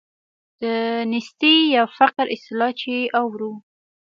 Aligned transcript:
د 0.61 0.63
نیستۍ 1.11 1.55
یا 1.75 1.83
فقر 1.97 2.25
اصطلاح 2.35 2.71
چې 2.81 2.93
اورو. 3.19 3.51